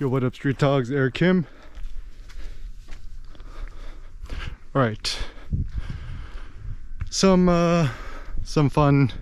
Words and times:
Yo, 0.00 0.08
what 0.08 0.24
up, 0.24 0.34
Street 0.34 0.56
Dogs? 0.56 0.90
Eric 0.90 1.12
Kim. 1.12 1.46
All 4.74 4.80
right. 4.80 5.18
Some 7.10 7.50
uh, 7.50 7.90
some 8.42 8.70
fun, 8.70 9.12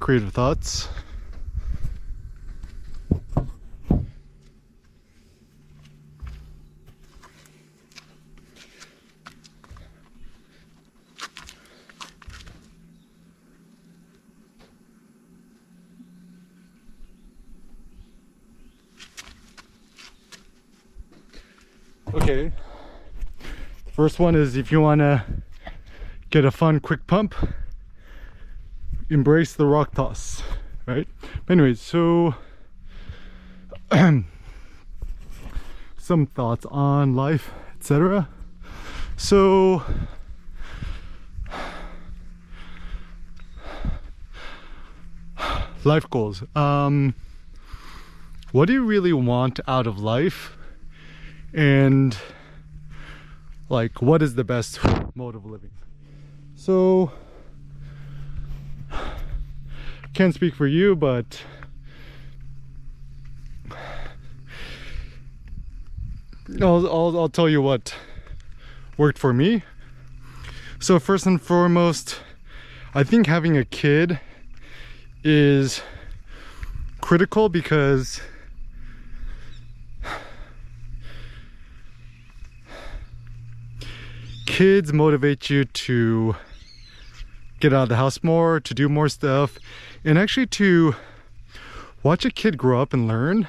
creative 0.00 0.30
thoughts. 0.34 0.88
Okay. 22.14 22.52
The 23.86 23.90
First 23.90 24.20
one 24.20 24.36
is 24.36 24.56
if 24.56 24.70
you 24.70 24.80
want 24.80 25.00
to 25.00 25.24
get 26.30 26.44
a 26.44 26.52
fun 26.52 26.78
quick 26.78 27.08
pump, 27.08 27.34
embrace 29.10 29.52
the 29.52 29.66
rock 29.66 29.96
toss, 29.96 30.40
right? 30.86 31.08
Anyways, 31.48 31.80
so 31.80 32.36
some 35.96 36.26
thoughts 36.26 36.64
on 36.66 37.16
life, 37.16 37.50
etc. 37.78 38.28
So 39.16 39.82
life 45.82 46.08
goals. 46.10 46.44
Um 46.54 47.16
what 48.52 48.66
do 48.66 48.72
you 48.72 48.84
really 48.84 49.12
want 49.12 49.58
out 49.66 49.88
of 49.88 49.98
life? 49.98 50.56
And 51.54 52.18
like 53.68 54.02
what 54.02 54.20
is 54.20 54.34
the 54.34 54.44
best 54.44 54.80
mode 55.14 55.36
of 55.36 55.46
living? 55.46 55.70
So 56.56 57.12
can't 60.12 60.34
speak 60.34 60.54
for 60.54 60.66
you 60.66 60.94
but 60.94 61.42
I'll, 66.60 66.86
I'll, 66.86 67.18
I'll 67.18 67.28
tell 67.28 67.48
you 67.48 67.62
what 67.62 67.96
worked 68.96 69.18
for 69.18 69.32
me. 69.32 69.64
So 70.78 70.98
first 70.98 71.26
and 71.26 71.40
foremost 71.40 72.20
I 72.94 73.02
think 73.02 73.26
having 73.26 73.56
a 73.56 73.64
kid 73.64 74.20
is 75.22 75.82
critical 77.00 77.48
because 77.48 78.20
kids 84.46 84.92
motivate 84.92 85.50
you 85.50 85.64
to 85.64 86.36
get 87.60 87.72
out 87.72 87.84
of 87.84 87.88
the 87.88 87.96
house 87.96 88.22
more, 88.22 88.60
to 88.60 88.74
do 88.74 88.88
more 88.88 89.08
stuff, 89.08 89.58
and 90.04 90.18
actually 90.18 90.46
to 90.46 90.94
watch 92.02 92.24
a 92.24 92.30
kid 92.30 92.58
grow 92.58 92.80
up 92.80 92.92
and 92.92 93.08
learn 93.08 93.48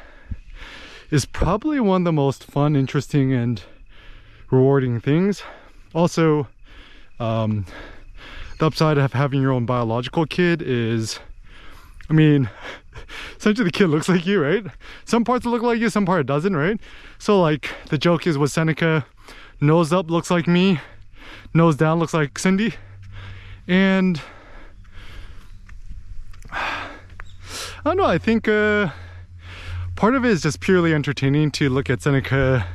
is 1.12 1.26
probably 1.26 1.80
one 1.80 2.02
of 2.02 2.06
the 2.06 2.12
most 2.12 2.44
fun, 2.44 2.76
interesting, 2.76 3.34
and 3.34 3.64
rewarding 4.50 5.00
things. 5.00 5.44
Also, 5.94 6.48
um, 7.20 7.66
the 8.60 8.66
upside 8.66 8.98
of 8.98 9.14
having 9.14 9.42
your 9.42 9.52
own 9.52 9.66
biological 9.66 10.26
kid 10.26 10.62
is, 10.62 11.20
I 12.10 12.14
mean, 12.14 12.50
essentially 13.38 13.66
the 13.66 13.72
kid 13.72 13.88
looks 13.88 14.10
like 14.10 14.26
you, 14.26 14.42
right? 14.42 14.66
Some 15.06 15.24
parts 15.24 15.46
look 15.46 15.62
like 15.62 15.80
you, 15.80 15.90
some 15.90 16.06
part 16.06 16.26
doesn't, 16.26 16.56
right? 16.56 16.80
So 17.18 17.42
like 17.42 17.70
the 17.90 17.98
joke 17.98 18.26
is 18.28 18.38
with 18.38 18.52
Seneca, 18.52 19.06
nose 19.62 19.94
up 19.94 20.10
looks 20.10 20.32
like 20.32 20.48
me, 20.48 20.80
nose 21.54 21.76
down 21.76 22.00
looks 22.00 22.14
like 22.14 22.38
Cindy. 22.38 22.74
And 23.68 24.20
I 26.52 26.90
don't 27.84 27.98
know, 27.98 28.06
I 28.06 28.18
think 28.18 28.48
uh, 28.48 28.90
part 29.96 30.16
of 30.16 30.26
it 30.26 30.32
is 30.32 30.42
just 30.42 30.60
purely 30.60 30.94
entertaining 30.94 31.52
to 31.52 31.70
look 31.70 31.90
at 31.90 32.02
Seneca 32.02 32.66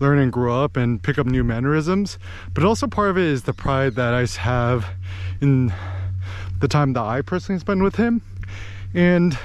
learn 0.00 0.18
and 0.18 0.32
grow 0.32 0.62
up 0.62 0.76
and 0.76 1.02
pick 1.02 1.18
up 1.18 1.26
new 1.26 1.44
mannerisms. 1.44 2.18
But 2.54 2.64
also 2.64 2.86
part 2.86 3.10
of 3.10 3.18
it 3.18 3.24
is 3.24 3.42
the 3.42 3.52
pride 3.52 3.94
that 3.96 4.14
I 4.14 4.26
have 4.40 4.86
in 5.40 5.72
the 6.60 6.68
time 6.68 6.92
that 6.94 7.02
I 7.02 7.22
personally 7.22 7.58
spend 7.58 7.82
with 7.82 7.96
him. 7.96 8.22
And 8.94 9.36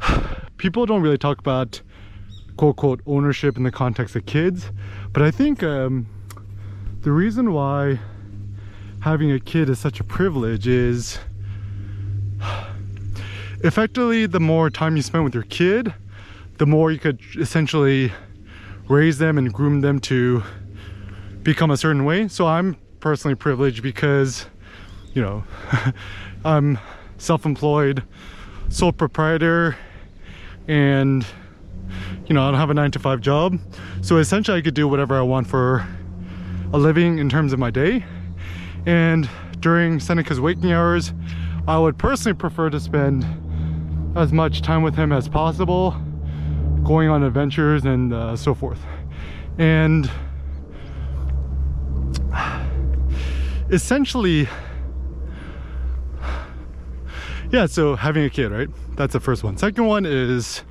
people 0.56 0.86
don't 0.86 1.02
really 1.02 1.18
talk 1.18 1.38
about 1.38 1.80
quote 2.56 2.76
quote 2.76 3.00
ownership 3.06 3.56
in 3.56 3.62
the 3.62 3.70
context 3.70 4.16
of 4.16 4.26
kids. 4.26 4.70
But 5.12 5.22
I 5.22 5.30
think 5.30 5.62
um, 5.62 6.06
the 7.02 7.12
reason 7.12 7.52
why 7.52 7.98
having 9.00 9.30
a 9.30 9.38
kid 9.38 9.68
is 9.68 9.78
such 9.78 10.00
a 10.00 10.04
privilege 10.04 10.66
is 10.66 11.18
effectively 13.62 14.26
the 14.26 14.40
more 14.40 14.70
time 14.70 14.96
you 14.96 15.02
spend 15.02 15.24
with 15.24 15.34
your 15.34 15.44
kid, 15.44 15.92
the 16.58 16.66
more 16.66 16.90
you 16.90 16.98
could 16.98 17.20
essentially 17.36 18.12
raise 18.88 19.18
them 19.18 19.38
and 19.38 19.52
groom 19.52 19.80
them 19.80 20.00
to 20.00 20.42
become 21.42 21.70
a 21.70 21.76
certain 21.76 22.04
way. 22.04 22.28
So 22.28 22.46
I'm 22.46 22.76
personally 23.00 23.34
privileged 23.34 23.82
because, 23.82 24.46
you 25.14 25.22
know, 25.22 25.44
I'm 26.44 26.78
self-employed, 27.18 28.02
sole 28.68 28.92
proprietor, 28.92 29.76
and 30.68 31.24
you 32.26 32.34
know, 32.34 32.42
I 32.42 32.50
don't 32.50 32.58
have 32.60 32.70
a 32.70 32.74
nine 32.74 32.90
to 32.92 32.98
five 32.98 33.20
job. 33.20 33.58
So 34.02 34.18
essentially 34.18 34.58
I 34.58 34.62
could 34.62 34.74
do 34.74 34.88
whatever 34.88 35.16
I 35.16 35.22
want 35.22 35.46
for 35.46 35.86
a 36.72 36.78
living 36.78 37.18
in 37.18 37.28
terms 37.28 37.52
of 37.52 37.58
my 37.58 37.70
day. 37.70 38.04
And 38.84 39.28
during 39.60 40.00
Seneca's 40.00 40.40
waking 40.40 40.72
hours, 40.72 41.12
I 41.68 41.78
would 41.78 41.98
personally 41.98 42.36
prefer 42.36 42.70
to 42.70 42.80
spend 42.80 43.24
as 44.16 44.32
much 44.32 44.62
time 44.62 44.82
with 44.82 44.94
him 44.94 45.12
as 45.12 45.28
possible, 45.28 45.96
going 46.84 47.08
on 47.08 47.22
adventures 47.22 47.84
and 47.84 48.12
uh, 48.12 48.36
so 48.36 48.54
forth. 48.54 48.80
And 49.58 50.10
essentially, 53.70 54.48
yeah, 57.50 57.66
so 57.66 57.96
having 57.96 58.24
a 58.24 58.30
kid, 58.30 58.50
right? 58.50 58.68
That's 58.96 59.12
the 59.12 59.20
first 59.20 59.44
one. 59.44 59.56
Second 59.56 59.86
one 59.86 60.06
is, 60.06 60.62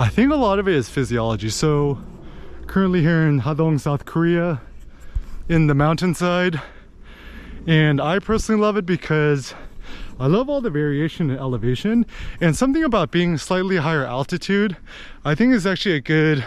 I 0.00 0.08
think 0.08 0.32
a 0.32 0.36
lot 0.36 0.60
of 0.60 0.68
it 0.68 0.76
is 0.76 0.88
physiology. 0.88 1.48
So 1.48 1.98
currently 2.68 3.00
here 3.00 3.26
in 3.26 3.40
Hadong, 3.40 3.80
South 3.80 4.04
Korea, 4.04 4.60
in 5.48 5.66
the 5.66 5.74
mountainside, 5.74 6.62
and 7.66 8.00
I 8.00 8.20
personally 8.20 8.60
love 8.60 8.76
it 8.76 8.86
because 8.86 9.54
I 10.20 10.28
love 10.28 10.48
all 10.48 10.60
the 10.60 10.70
variation 10.70 11.30
in 11.30 11.36
elevation. 11.36 12.06
And 12.40 12.54
something 12.54 12.84
about 12.84 13.10
being 13.10 13.38
slightly 13.38 13.78
higher 13.78 14.04
altitude 14.04 14.76
I 15.24 15.34
think 15.34 15.52
is 15.52 15.66
actually 15.66 15.96
a 15.96 16.00
good 16.00 16.46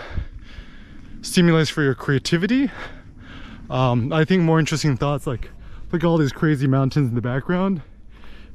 stimulus 1.21 1.69
for 1.69 1.83
your 1.83 1.93
creativity. 1.93 2.71
Um, 3.69 4.13
I 4.13 4.23
think 4.23 4.43
more 4.43 4.59
interesting 4.59 4.95
thoughts 4.95 5.27
like 5.27 5.49
at 5.91 6.05
all 6.05 6.17
these 6.17 6.31
crazy 6.31 6.67
mountains 6.67 7.09
in 7.09 7.15
the 7.15 7.21
background. 7.21 7.81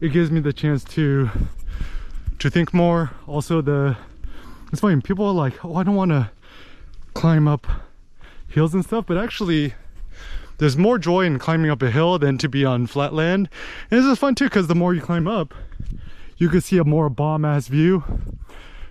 It 0.00 0.08
gives 0.08 0.30
me 0.30 0.40
the 0.40 0.54
chance 0.54 0.84
to 0.84 1.28
to 2.38 2.48
think 2.48 2.72
more. 2.72 3.10
Also 3.26 3.60
the 3.60 3.98
it's 4.72 4.81
funny 4.81 5.00
people 5.00 5.27
are 5.27 5.32
like 5.32 5.65
oh 5.65 5.77
I 5.77 5.82
don't 5.82 5.94
want 5.94 6.10
to 6.10 6.31
climb 7.15 7.49
up 7.49 7.66
hills 8.49 8.75
and 8.75 8.84
stuff 8.84 9.06
but 9.06 9.16
actually 9.16 9.75
there's 10.59 10.77
more 10.77 10.99
joy 10.99 11.22
in 11.27 11.38
climbing 11.38 11.71
up 11.71 11.82
a 11.82 11.91
hill 11.91 12.19
than 12.19 12.38
to 12.38 12.49
be 12.49 12.65
on 12.65 12.87
flat 12.87 13.12
land. 13.12 13.49
And 13.91 14.00
this 14.00 14.06
is 14.06 14.19
fun 14.19 14.34
too 14.34 14.47
because 14.47 14.69
the 14.69 14.75
more 14.75 14.94
you 14.94 15.00
climb 15.00 15.28
up, 15.28 15.54
you 16.38 16.49
can 16.49 16.60
see 16.60 16.78
a 16.78 16.84
more 16.84 17.09
bomb 17.09 17.44
ass 17.44 17.69
view 17.69 18.04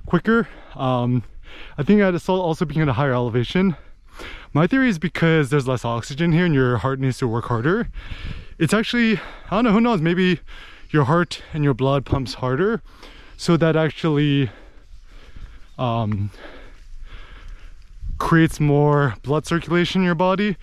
quicker. 0.05 0.47
Um, 0.75 1.23
I 1.77 1.83
think 1.83 2.01
it's 2.01 2.29
also 2.29 2.65
being 2.65 2.81
at 2.81 2.87
a 2.87 2.93
higher 2.93 3.13
elevation. 3.13 3.75
My 4.53 4.67
theory 4.67 4.89
is 4.89 4.99
because 4.99 5.49
there's 5.49 5.67
less 5.67 5.83
oxygen 5.83 6.31
here 6.31 6.45
and 6.45 6.53
your 6.53 6.77
heart 6.77 6.99
needs 6.99 7.17
to 7.19 7.27
work 7.27 7.45
harder. 7.45 7.89
It's 8.57 8.73
actually, 8.73 9.19
I 9.49 9.55
don't 9.55 9.65
know, 9.65 9.71
who 9.71 9.81
knows, 9.81 10.01
maybe 10.01 10.39
your 10.91 11.05
heart 11.05 11.41
and 11.53 11.63
your 11.63 11.73
blood 11.73 12.05
pumps 12.05 12.35
harder. 12.35 12.81
So 13.37 13.57
that 13.57 13.75
actually 13.75 14.49
um, 15.77 16.29
creates 18.17 18.59
more 18.59 19.15
blood 19.23 19.45
circulation 19.45 20.01
in 20.01 20.05
your 20.05 20.15
body 20.15 20.57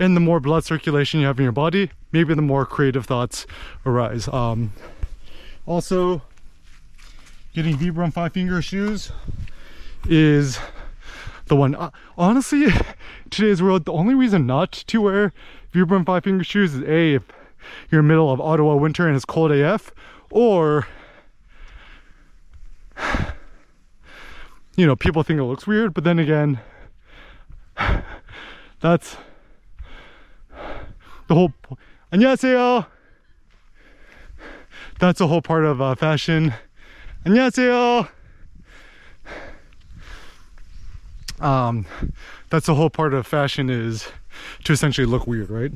and 0.00 0.16
the 0.16 0.20
more 0.20 0.40
blood 0.40 0.64
circulation 0.64 1.20
you 1.20 1.26
have 1.26 1.38
in 1.38 1.44
your 1.44 1.52
body, 1.52 1.90
maybe 2.12 2.34
the 2.34 2.42
more 2.42 2.66
creative 2.66 3.06
thoughts 3.06 3.46
arise. 3.86 4.26
Um, 4.28 4.72
also, 5.66 6.22
getting 7.54 7.76
Vibram 7.76 8.12
five 8.12 8.32
finger 8.32 8.60
shoes 8.60 9.12
is 10.08 10.58
the 11.46 11.56
one. 11.56 11.74
Uh, 11.74 11.90
honestly, 12.18 12.66
today's 13.30 13.62
world, 13.62 13.84
the 13.84 13.92
only 13.92 14.14
reason 14.14 14.46
not 14.46 14.72
to 14.72 15.00
wear 15.00 15.32
Vibram 15.72 16.04
five 16.04 16.24
finger 16.24 16.44
shoes 16.44 16.74
is 16.74 16.82
A, 16.82 17.14
if 17.14 17.22
you're 17.90 18.00
in 18.00 18.06
the 18.06 18.12
middle 18.12 18.32
of 18.32 18.40
Ottawa 18.40 18.74
winter 18.74 19.06
and 19.06 19.16
it's 19.16 19.24
cold 19.24 19.52
AF, 19.52 19.92
or 20.30 20.86
you 24.75 24.85
know, 24.85 24.95
people 24.95 25.23
think 25.23 25.39
it 25.39 25.43
looks 25.43 25.67
weird, 25.67 25.93
but 25.93 26.03
then 26.03 26.19
again, 26.19 26.59
that's 28.79 29.17
the 31.27 31.35
whole. 31.35 31.53
po- 31.61 31.77
안녕하세요. 32.11 32.85
That's 34.99 35.21
a 35.21 35.27
whole 35.27 35.41
part 35.41 35.63
of 35.65 35.81
uh, 35.81 35.95
fashion. 35.95 36.53
안녕하세요. 37.25 38.07
Um, 41.39 41.85
that's 42.49 42.65
the 42.65 42.75
whole 42.75 42.89
part 42.89 43.13
of 43.13 43.25
fashion 43.25 43.69
is 43.69 44.09
to 44.65 44.73
essentially 44.73 45.05
look 45.05 45.25
weird, 45.25 45.49
right? 45.49 45.71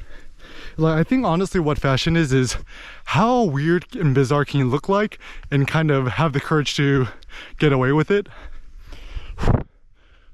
Like 0.75 0.97
I 0.97 1.03
think 1.03 1.25
honestly, 1.25 1.59
what 1.59 1.77
fashion 1.79 2.17
is 2.17 2.33
is 2.33 2.57
how 3.05 3.43
weird 3.43 3.95
and 3.95 4.13
bizarre 4.15 4.43
can 4.43 4.59
you 4.59 4.67
look 4.67 4.89
like, 4.89 5.19
and 5.51 5.67
kind 5.67 5.91
of 5.91 6.07
have 6.07 6.33
the 6.33 6.41
courage 6.41 6.75
to 6.75 7.07
get 7.59 7.71
away 7.71 7.91
with 7.91 8.09
it. 8.11 8.27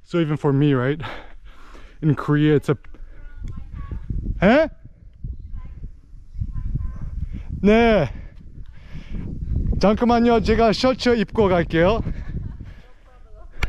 So 0.02 0.18
even 0.18 0.36
for 0.36 0.52
me, 0.52 0.74
right? 0.74 1.00
In 2.02 2.14
Korea, 2.14 2.56
it's 2.56 2.68
a. 2.68 2.76
에? 4.42 4.68
네. 7.62 8.08
잠깐만요. 9.80 10.40
제가 10.42 10.72
셔츠 10.72 11.16
입고 11.16 11.48
갈게요. 11.48 12.02